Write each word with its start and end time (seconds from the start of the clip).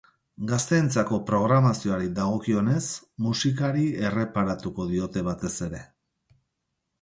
Gazteentzako 0.51 1.17
programazioari 1.27 2.09
dagokionez, 2.19 2.79
musikari 3.27 3.85
erreparatuko 4.09 4.89
diote 4.95 5.25
batez 5.29 5.55
ere. 5.69 5.85